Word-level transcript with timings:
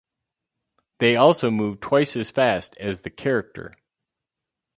They 0.97 1.15
also 1.15 1.51
moved 1.51 1.83
twice 1.83 2.15
as 2.15 2.31
fast 2.31 2.75
as 2.77 3.01
the 3.01 3.11
character. 3.11 3.75